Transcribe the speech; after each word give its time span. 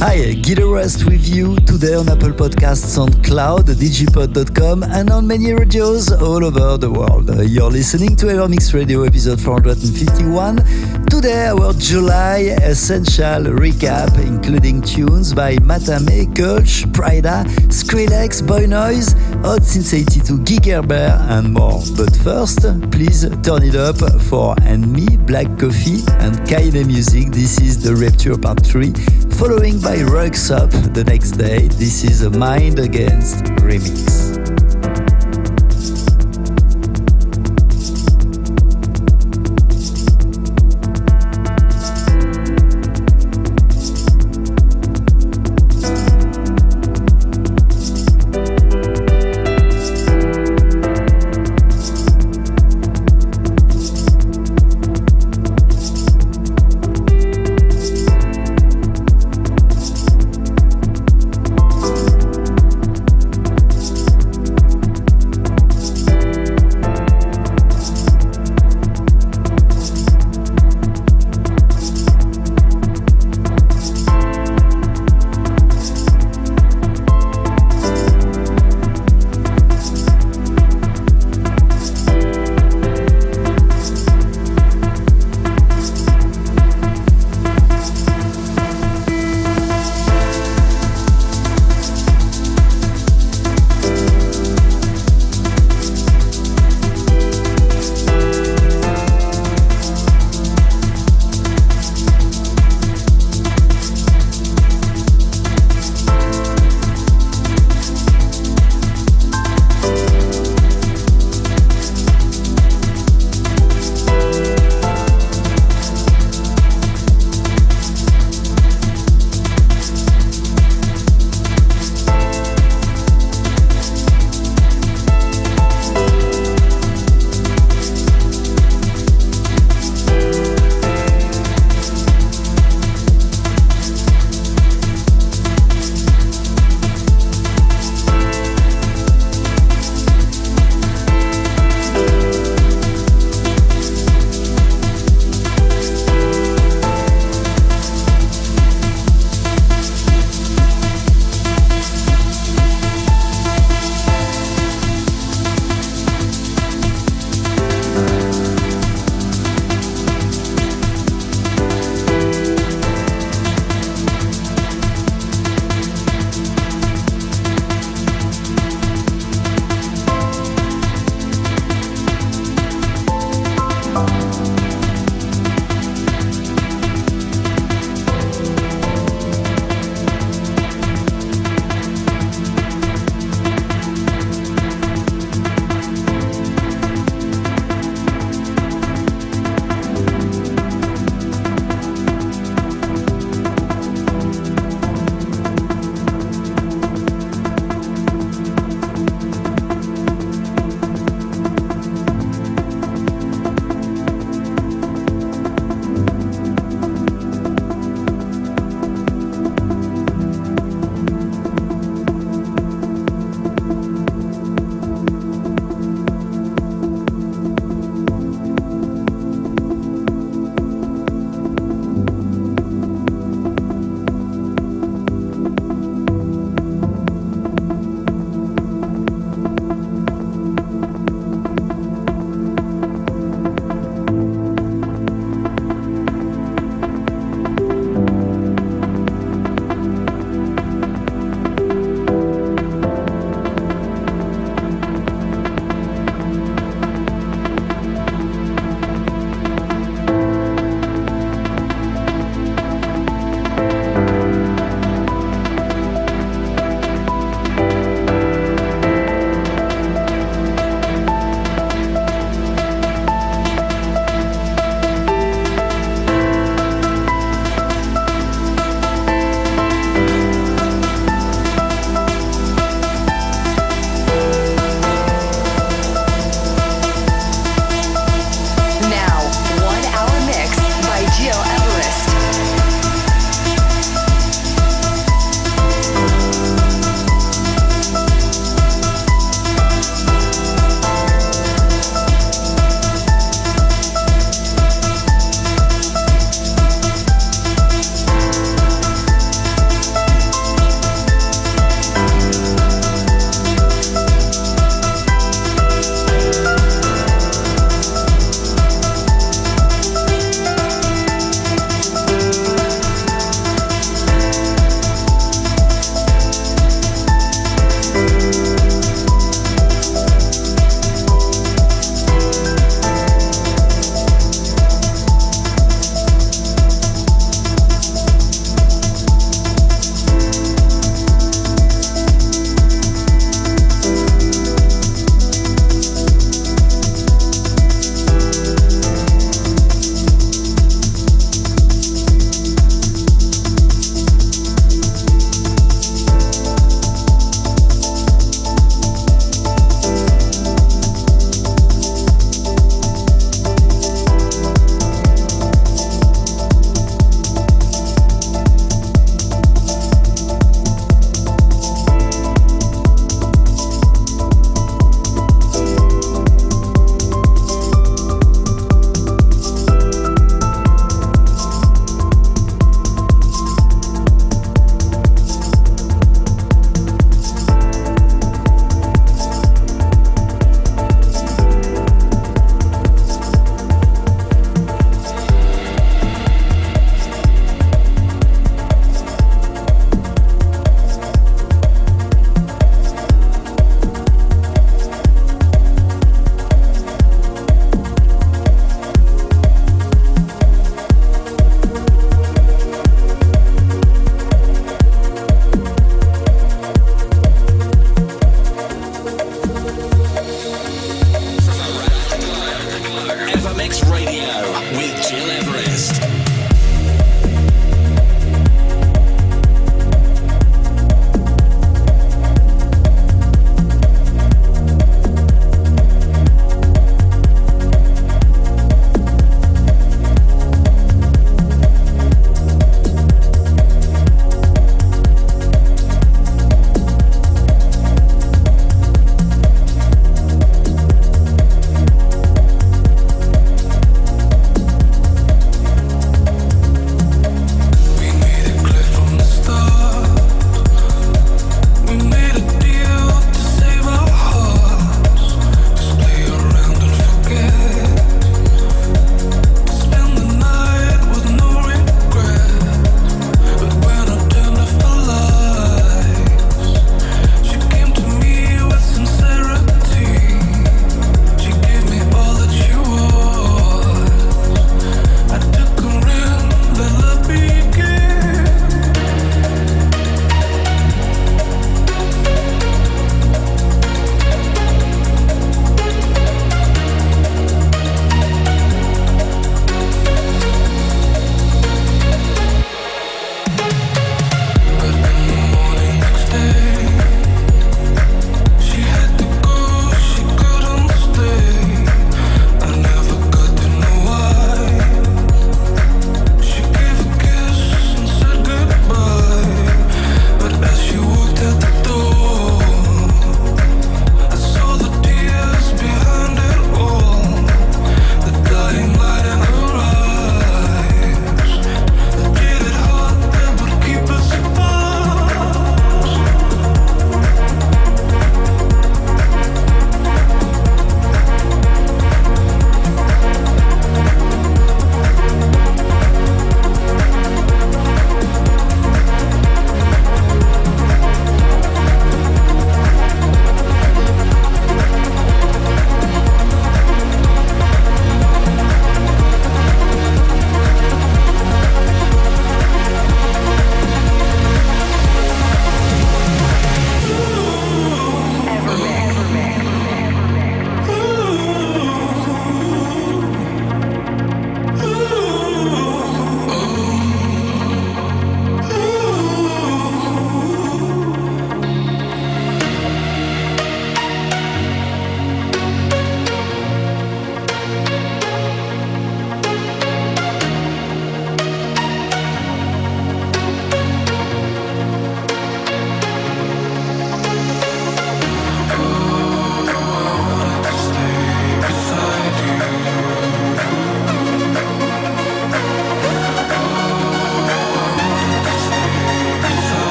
Hi, 0.00 0.32
Gil 0.34 0.60
Everest 0.60 1.06
with 1.06 1.26
you 1.26 1.56
today 1.66 1.94
on 1.94 2.08
Apple 2.08 2.30
Podcasts, 2.30 2.96
on 3.02 3.10
Cloud, 3.24 3.66
digipod.com, 3.66 4.84
and 4.84 5.10
on 5.10 5.26
many 5.26 5.52
radios 5.52 6.12
all 6.12 6.44
over 6.44 6.78
the 6.78 6.88
world. 6.88 7.28
You're 7.44 7.68
listening 7.68 8.14
to 8.16 8.26
Evermix 8.26 8.72
Radio 8.72 9.02
episode 9.02 9.40
451. 9.40 11.07
Today, 11.10 11.48
our 11.48 11.72
July 11.72 12.54
essential 12.62 13.50
recap, 13.56 14.18
including 14.24 14.82
tunes 14.82 15.32
by 15.32 15.56
Mathame, 15.56 16.32
Kulch, 16.34 16.84
Prida, 16.92 17.44
Skrillex, 17.68 18.46
Boys 18.46 18.68
Noize, 18.68 19.14
Hot 19.42 19.62
Since 19.62 19.94
82, 19.94 20.38
Guy 20.44 20.58
Gerber, 20.58 21.18
and 21.30 21.52
more. 21.52 21.82
But 21.96 22.14
first, 22.16 22.60
please 22.92 23.22
turn 23.42 23.62
it 23.62 23.74
up 23.74 23.96
for 24.22 24.54
&ME, 24.60 25.16
Black 25.26 25.48
Coffee, 25.58 26.04
and 26.20 26.36
Keinemusik. 26.46 27.32
This 27.32 27.58
is 27.60 27.82
the 27.82 27.96
Rapture 27.96 28.36
Part 28.36 28.64
3, 28.64 28.92
following 29.38 29.80
by 29.80 30.02
Rugs 30.02 30.50
Up 30.50 30.70
the 30.70 31.04
next 31.04 31.32
day. 31.32 31.68
This 31.68 32.04
is 32.04 32.22
a 32.22 32.30
Mind 32.30 32.78
Against 32.78 33.44
remix. 33.64 34.27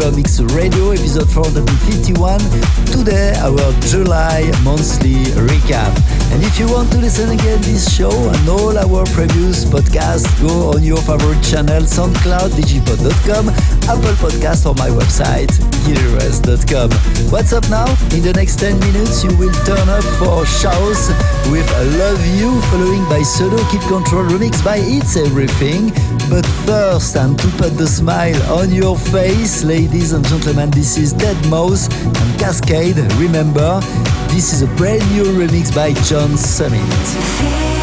To 0.00 0.06
Evermix 0.06 0.40
Radio, 0.54 0.90
episode 0.90 1.28
451. 1.30 2.38
Today, 2.86 3.34
our 3.40 3.72
July 3.82 4.50
monthly 4.62 5.24
recap. 5.48 5.92
And 6.32 6.42
if 6.42 6.58
you 6.58 6.68
want 6.68 6.90
to 6.92 6.98
listen 6.98 7.30
again 7.30 7.60
this 7.62 7.94
show 7.94 8.10
and 8.10 8.48
all 8.48 8.76
our 8.76 9.04
previous 9.06 9.64
podcasts, 9.64 10.26
go 10.40 10.72
on 10.72 10.82
your 10.82 10.98
favorite 10.98 11.42
channel, 11.42 11.82
SoundCloud, 11.82 12.50
digipod.com, 12.56 13.48
Apple 13.88 14.16
Podcast, 14.20 14.66
or 14.66 14.74
my 14.74 14.88
website, 14.88 15.52
gilrest.com. 15.84 16.90
What's 17.30 17.52
up 17.52 17.68
now? 17.70 17.86
In 18.14 18.22
the 18.22 18.32
next 18.34 18.58
10 18.58 18.78
minutes, 18.80 19.24
you 19.24 19.36
will 19.36 19.54
turn 19.64 19.88
up 19.88 20.04
for 20.18 20.44
shows 20.46 21.08
with 21.50 21.68
Love 21.98 22.24
You, 22.38 22.60
following 22.72 23.04
by 23.08 23.22
Solo 23.22 23.58
Keep 23.70 23.82
Control 23.82 24.24
remix 24.24 24.64
by 24.64 24.78
It's 24.78 25.16
Everything. 25.16 25.92
But 26.28 26.44
first, 26.66 27.16
and 27.16 27.38
to 27.38 27.48
put 27.56 27.76
the 27.76 27.86
smile 27.86 28.40
on 28.58 28.72
your 28.72 28.98
face, 28.98 29.62
ladies 29.62 30.12
and 30.12 30.26
gentlemen, 30.26 30.70
this 30.70 30.98
is 30.98 31.12
Dead 31.12 31.36
Mouse 31.48 31.86
and 32.04 32.40
Kaskade. 32.40 33.08
Remember, 33.20 33.80
this 34.34 34.52
is 34.52 34.62
a 34.62 34.66
brand 34.74 35.08
new 35.12 35.24
remix 35.24 35.72
by 35.72 35.92
John 36.02 36.36
Summit. 36.36 37.75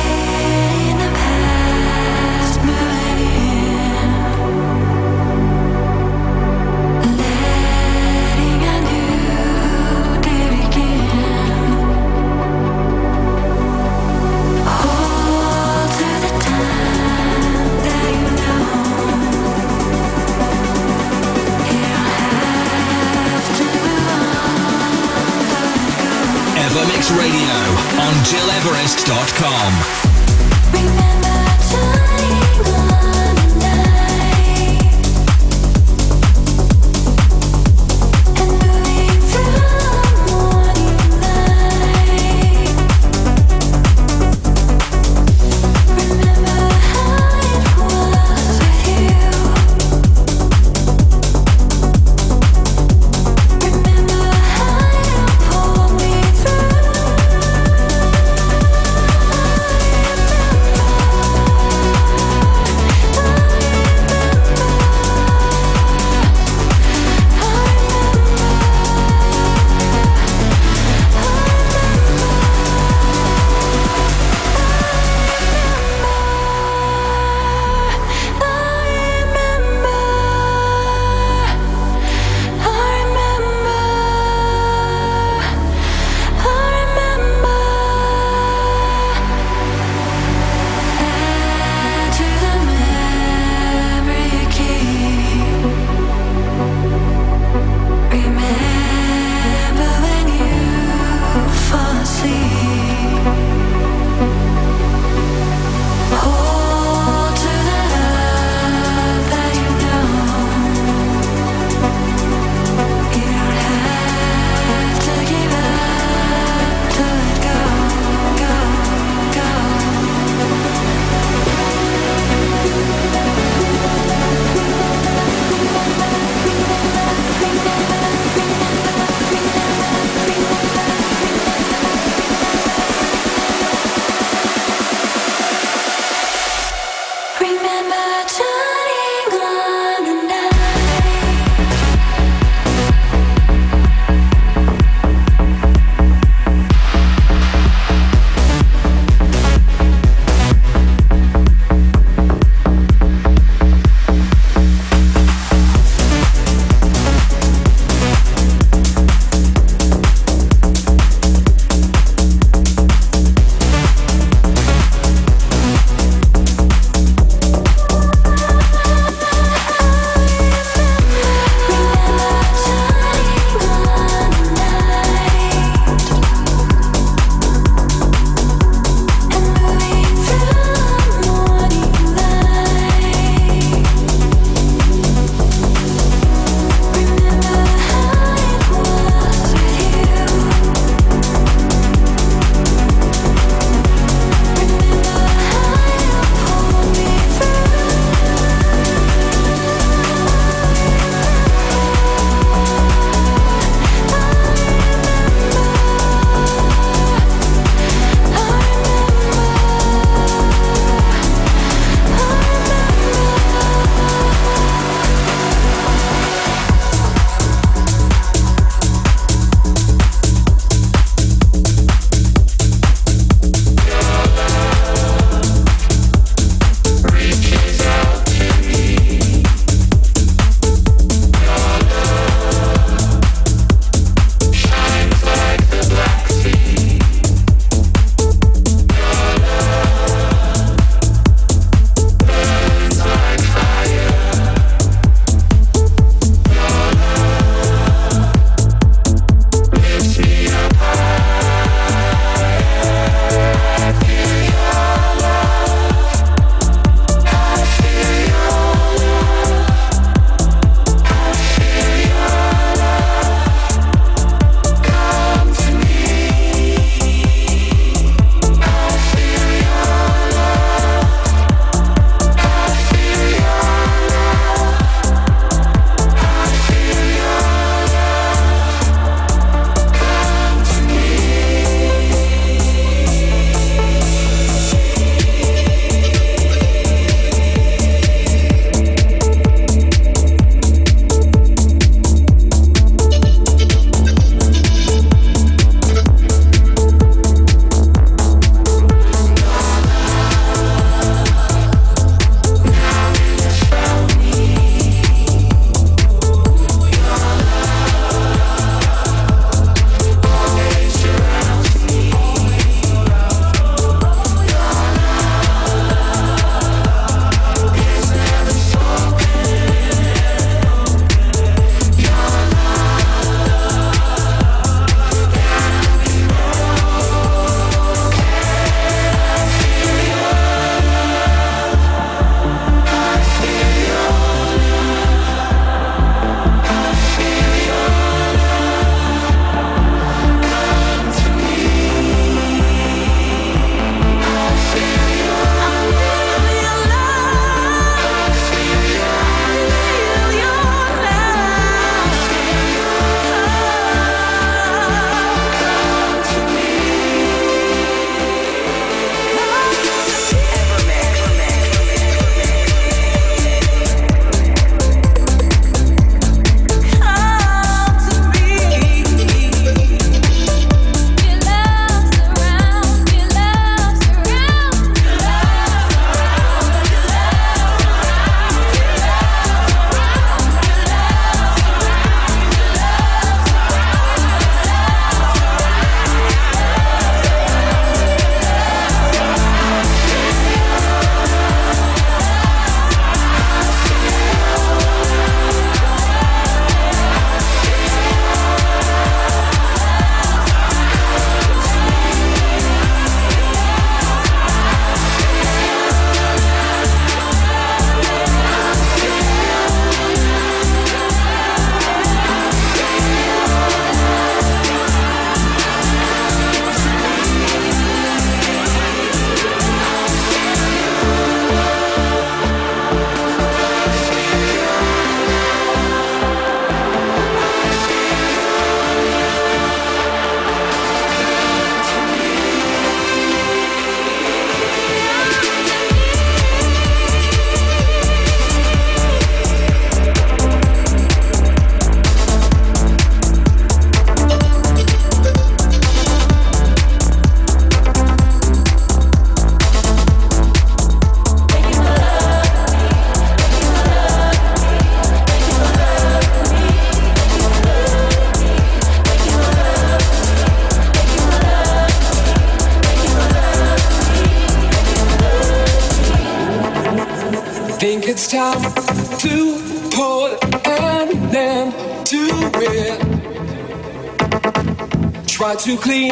too 475.63 475.77
clean. 475.77 476.02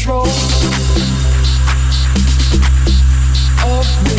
control 0.00 0.26
of 3.66 3.86
me. 4.04 4.16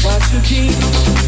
Try 0.00 0.18
to 0.18 0.40
keep. 0.42 1.21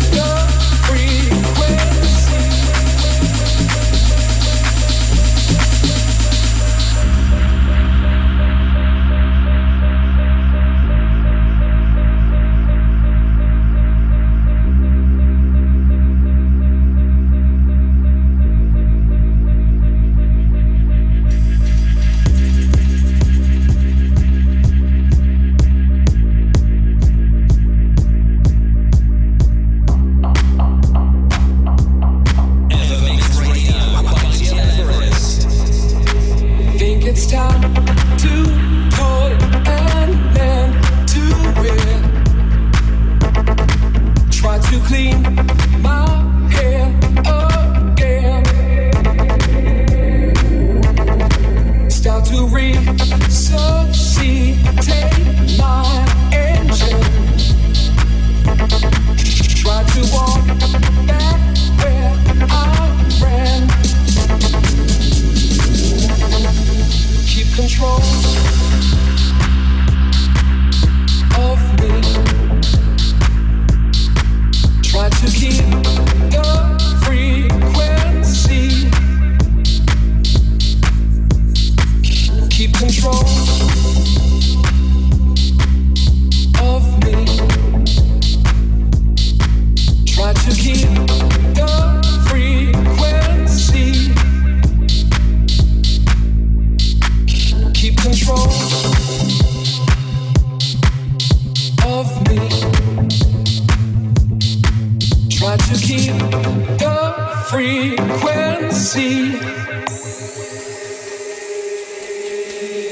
frequency. 107.54 109.30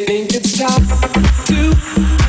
Think 0.07 0.35
it's 0.35 0.57
time 0.57 0.87
to. 1.47 2.22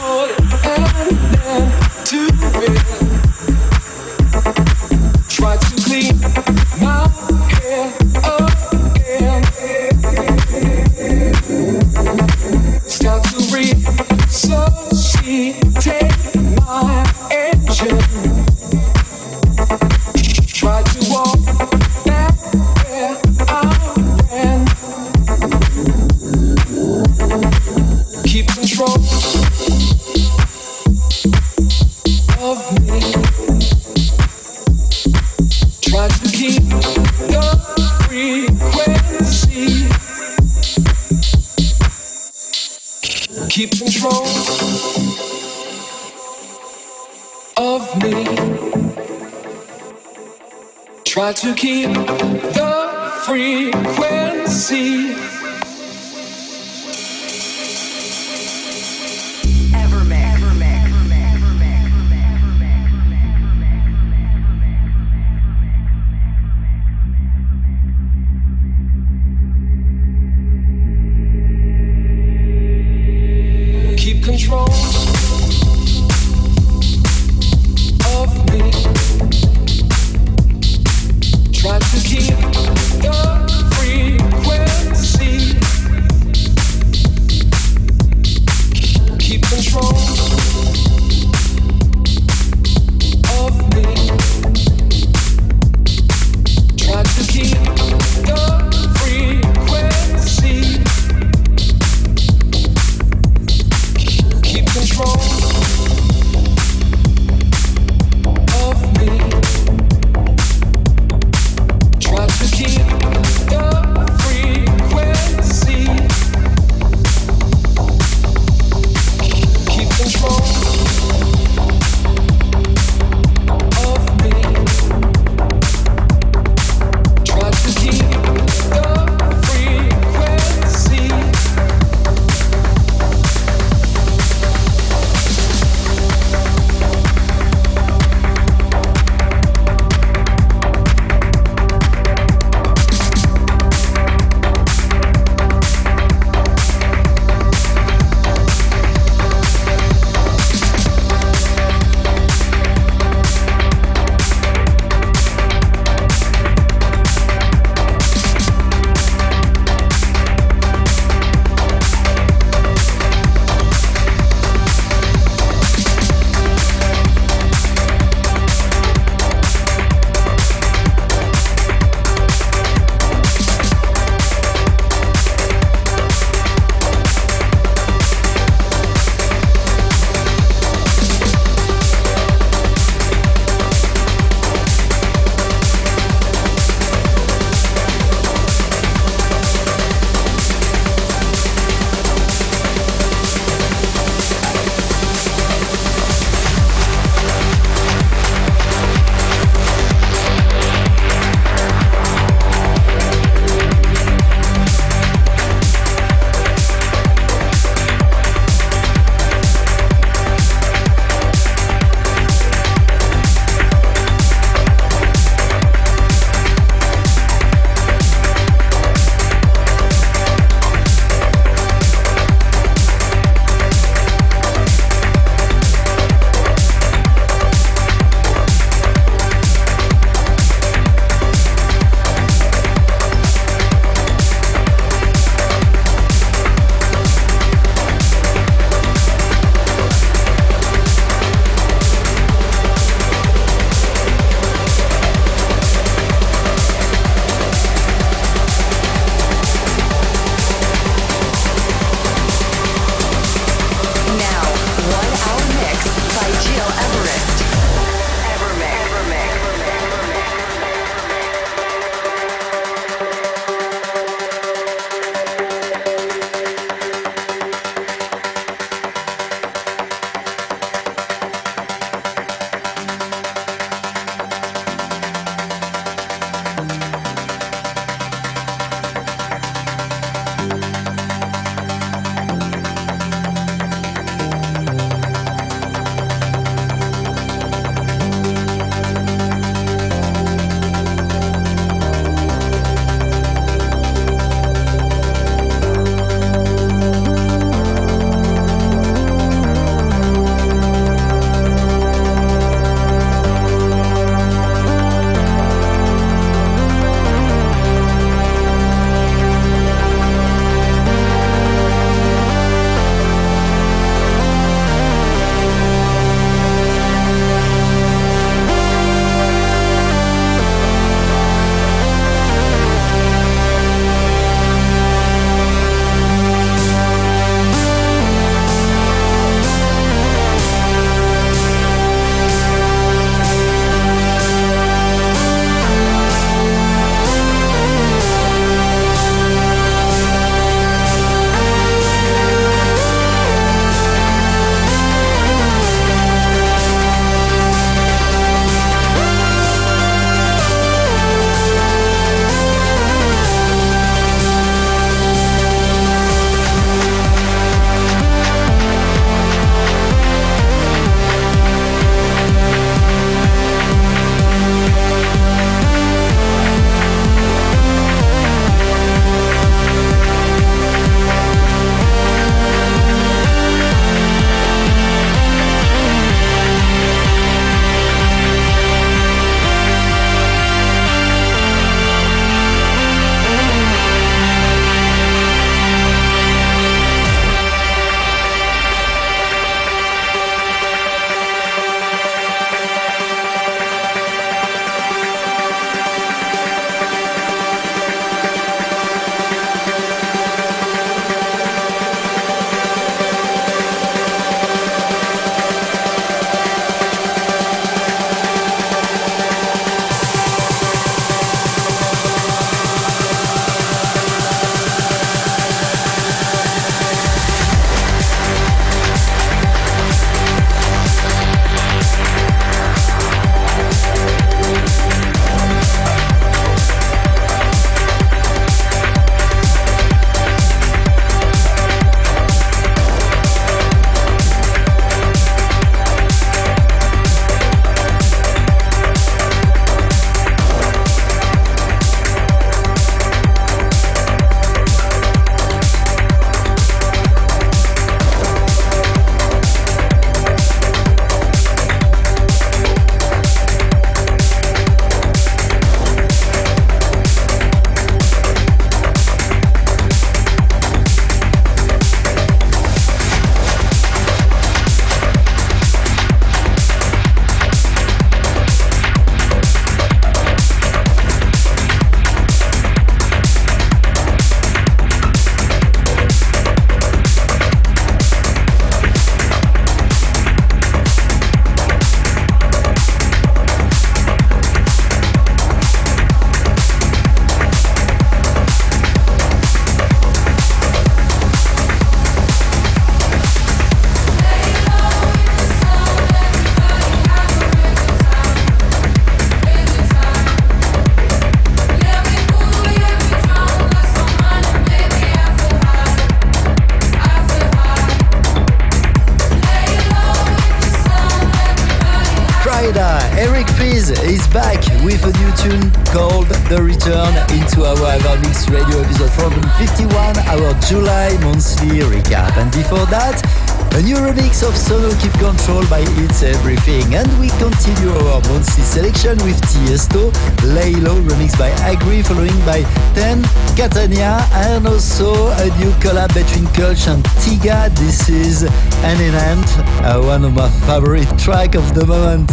Selection 529.14 529.28
with 529.28 529.42
Tiesto, 529.42 530.56
Lay 530.56 530.74
Low 530.74 531.00
remixed 531.02 531.38
by 531.38 531.50
Agri, 531.62 532.02
following 532.02 532.38
by 532.46 532.64
Ten, 532.96 533.22
Catania, 533.56 534.26
and 534.34 534.66
also 534.68 535.28
a 535.28 535.46
new 535.60 535.72
collab 535.82 536.14
between 536.14 536.46
Kulch 536.54 536.88
and 536.88 537.04
Tiga. 537.22 537.70
This 537.76 538.10
is 538.10 538.44
An 538.44 539.02
Enhant, 539.02 539.46
uh, 539.84 540.02
one 540.02 540.24
of 540.26 540.34
my 540.34 540.50
favorite 540.66 541.08
track 541.20 541.56
of 541.56 541.76
the 541.76 541.86
moment. 541.86 542.32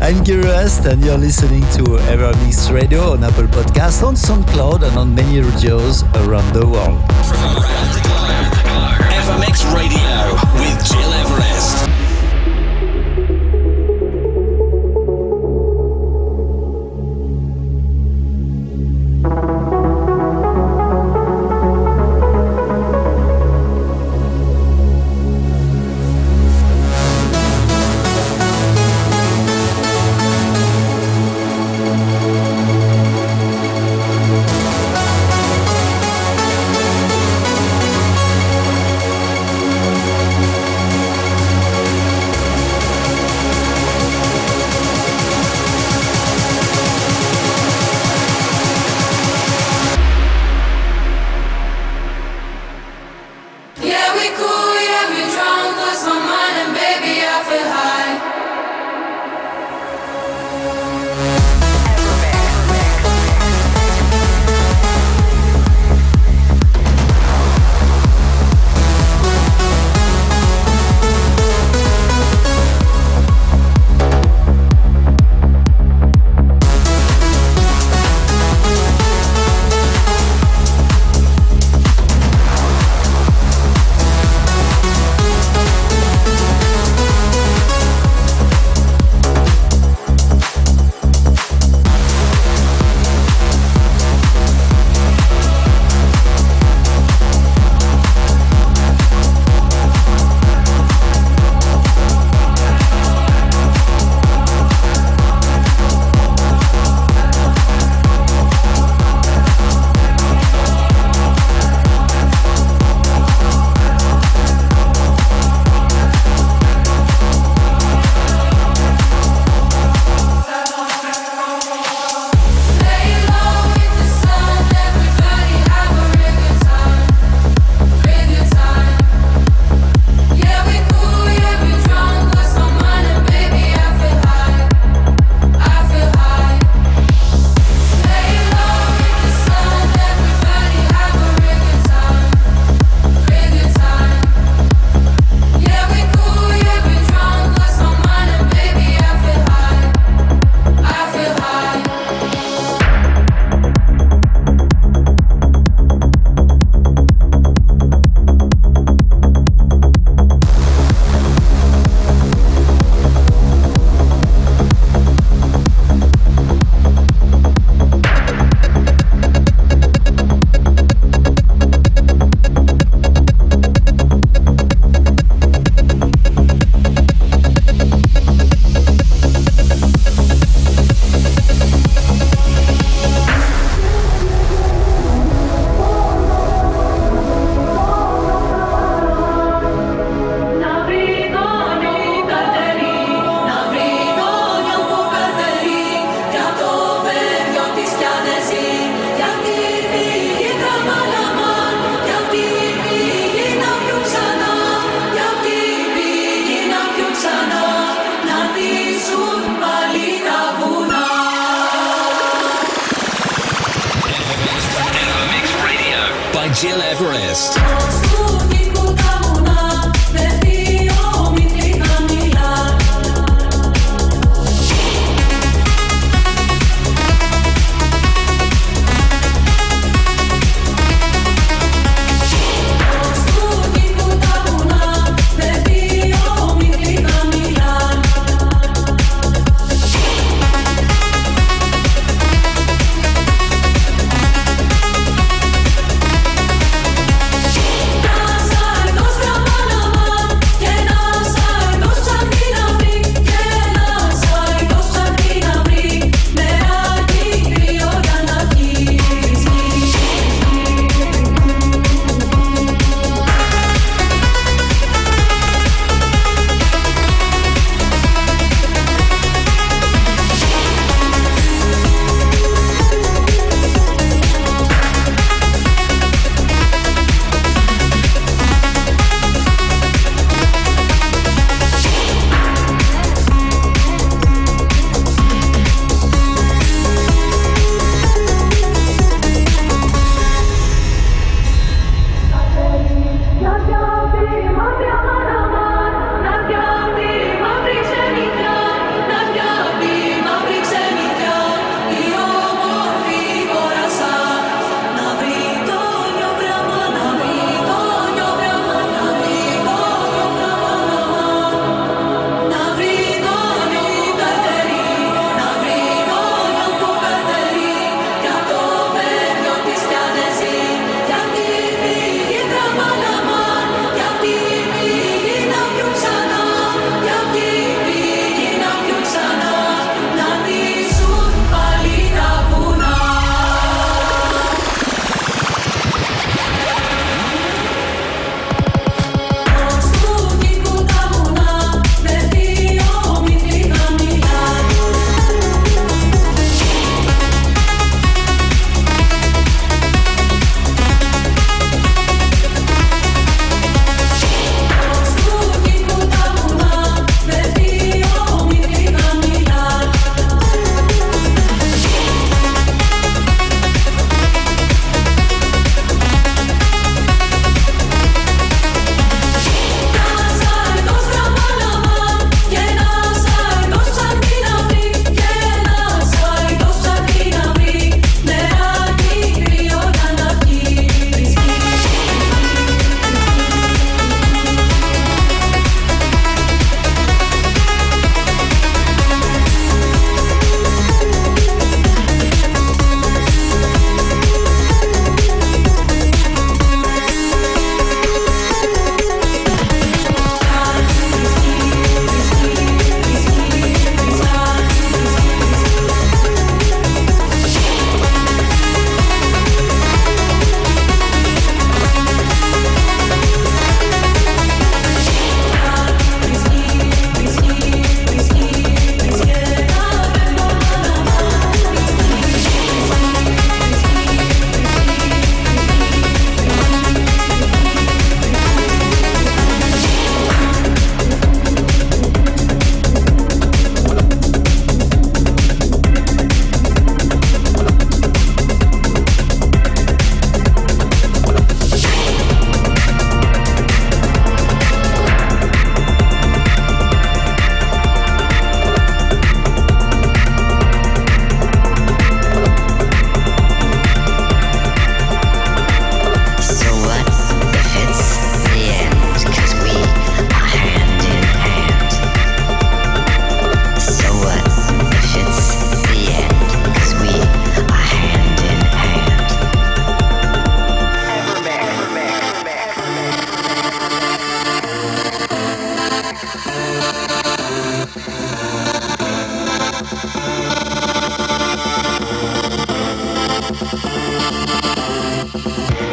I'm 0.00 0.24
Gil 0.24 0.38
Everest 0.38 0.86
and 0.86 1.04
you're 1.04 1.18
listening 1.18 1.62
to 1.76 1.98
Evermix 2.08 2.72
Radio 2.72 3.12
on 3.12 3.24
Apple 3.24 3.48
Podcast, 3.48 4.02
on 4.02 4.14
SoundCloud 4.14 4.82
and 4.82 4.96
on 4.96 5.14
many 5.14 5.40
radios 5.40 6.02
around 6.24 6.52
the 6.54 6.66
world. 6.66 6.98
Evermix 9.18 9.64
Radio 9.74 10.34
with 10.54 10.78
Gil 10.88 11.12
Everest. 11.12 11.91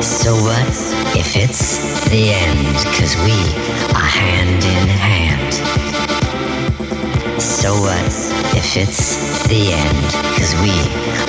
So 0.02 0.34
what 0.34 0.68
if 1.18 1.36
it's 1.36 2.08
the 2.10 2.32
end? 2.32 2.76
Cause 2.96 3.18
we 3.26 3.36
are 3.94 4.08
hand 4.08 4.64
in 4.64 4.88
hand. 4.88 5.54
So 7.42 7.74
what 7.74 8.06
if 8.56 8.78
it's 8.78 9.46
the 9.48 9.74
end? 9.74 10.14
Cause 10.38 10.56
we 10.62 10.72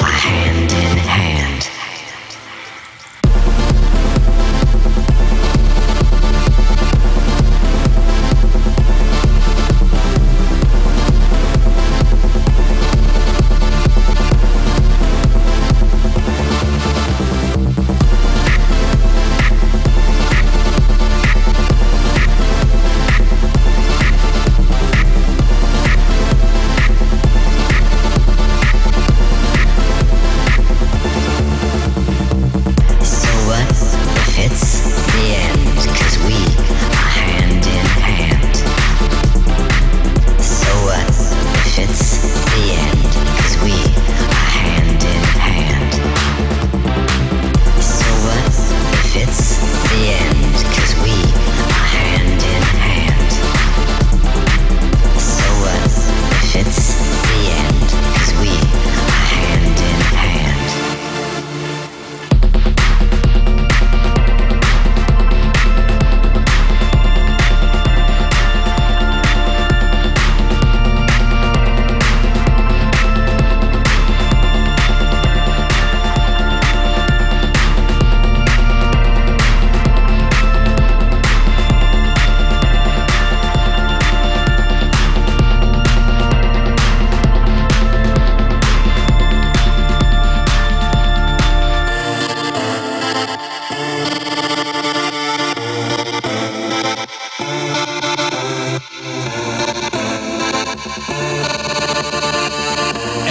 are 0.02 0.12
hand 0.12 0.70
in 0.70 0.98
hand. 0.98 1.59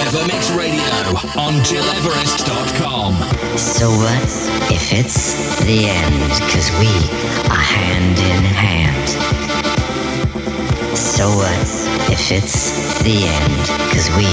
Evermix 0.10 0.57
Radio 0.57 0.82
on 1.39 1.53
GilEverest.com. 1.62 3.14
So 3.60 3.91
what 3.91 4.24
if 4.72 4.91
it's 4.91 5.64
the 5.64 5.86
end? 5.88 6.32
Cause 6.49 6.72
we 6.80 6.88
are 7.51 7.62
hand 7.62 8.18
in 8.18 8.43
hand. 8.43 9.10
So 10.97 11.28
what 11.30 12.12
if 12.12 12.32
it's 12.32 13.03
the 13.03 13.24
end? 13.24 13.68
Cause 13.93 14.10
we 14.18 14.26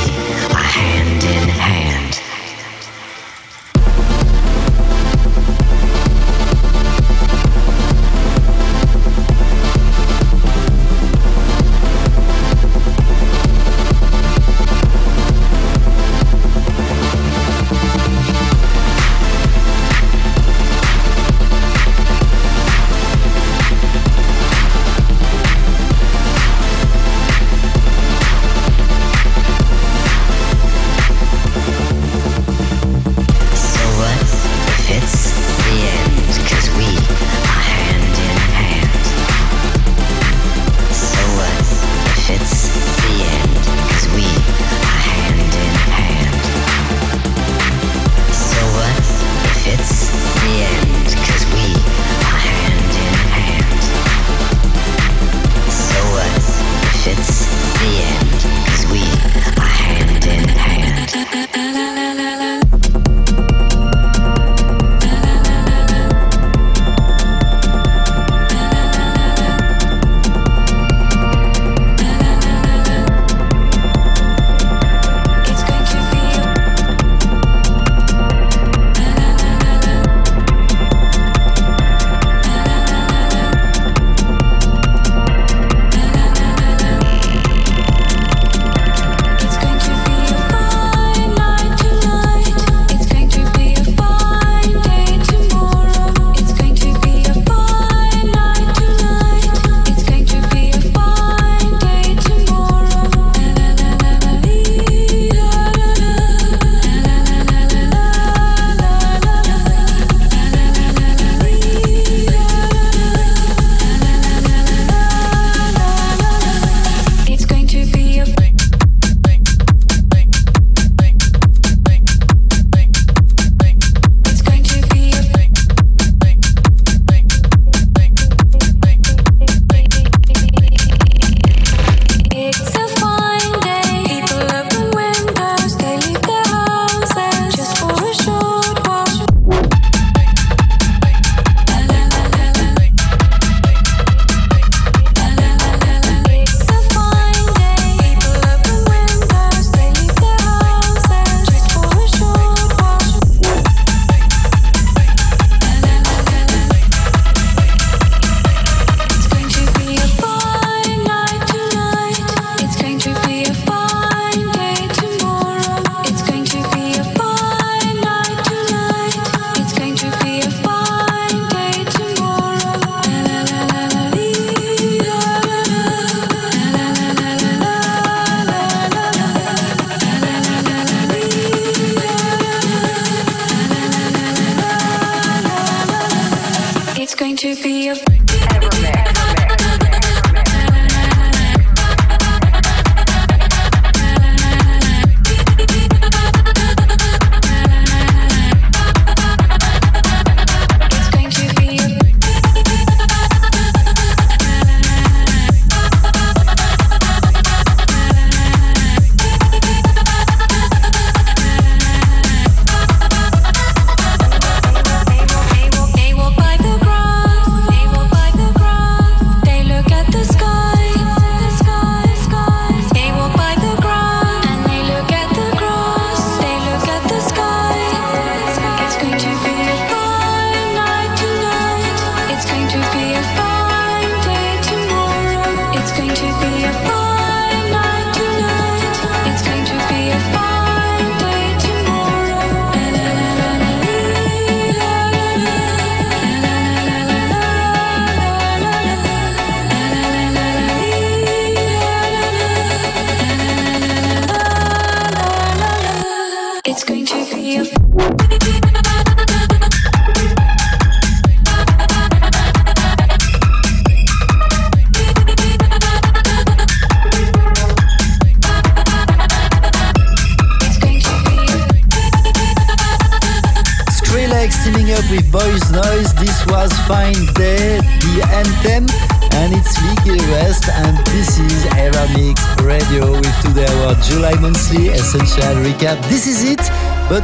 are 0.56 0.64
hand 0.64 1.22
in 1.22 1.48
hand. 1.50 1.95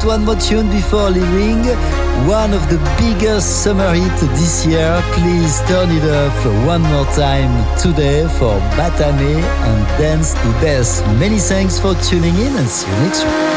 One 0.04 0.24
more 0.24 0.34
tune 0.34 0.68
before 0.68 1.10
leaving. 1.10 1.64
One 2.26 2.52
of 2.52 2.68
the 2.68 2.78
biggest 2.98 3.62
summer 3.62 3.94
hits 3.94 4.20
this 4.20 4.66
year. 4.66 5.00
Please 5.12 5.60
turn 5.68 5.90
it 5.90 6.02
up 6.02 6.34
one 6.66 6.82
more 6.82 7.06
time 7.14 7.52
today 7.78 8.26
for 8.38 8.58
Mathame 8.76 9.40
and 9.40 9.86
Dance 9.98 10.34
to 10.34 10.48
Death. 10.60 11.06
Many 11.18 11.38
thanks 11.38 11.78
for 11.78 11.94
tuning 11.94 12.34
in 12.34 12.56
and 12.56 12.68
see 12.68 12.90
you 12.90 12.96
next 13.04 13.24
week. 13.24 13.51